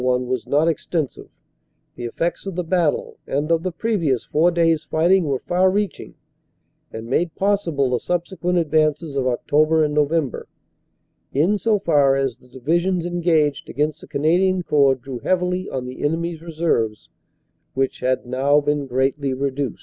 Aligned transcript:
1 0.01 0.25
was 0.25 0.47
not 0.47 0.67
extensive, 0.67 1.29
the 1.95 2.05
effects 2.05 2.47
of 2.47 2.55
the 2.55 2.63
battle 2.63 3.19
and 3.27 3.51
of 3.51 3.61
the 3.61 3.71
previous 3.71 4.25
four 4.25 4.49
days 4.49 4.83
fighting 4.83 5.25
were 5.25 5.43
far 5.45 5.69
reaching, 5.69 6.15
and 6.91 7.05
made 7.05 7.35
possible 7.35 7.91
the 7.91 7.99
subsequent 7.99 8.57
advances 8.57 9.15
of 9.15 9.27
October 9.27 9.83
and 9.83 9.93
November, 9.93 10.47
in 11.35 11.59
so 11.59 11.77
far 11.77 12.15
as 12.15 12.39
the 12.39 12.47
Divisions 12.47 13.05
engaged 13.05 13.69
against 13.69 14.01
the 14.01 14.07
Canadian 14.07 14.63
Corps 14.63 14.95
drew 14.95 15.19
heavily 15.19 15.69
on 15.69 15.85
the 15.85 16.03
enemy 16.03 16.33
s 16.33 16.41
re 16.41 16.51
serves, 16.51 17.09
which 17.75 17.99
had 17.99 18.25
now 18.25 18.59
been 18.59 18.87
greatly 18.87 19.35
reduced. 19.35 19.79